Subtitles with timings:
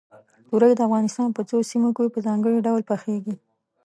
[0.47, 3.35] تورۍ د افغانستان په څو سیمو کې په ځانګړي ډول پخېږي.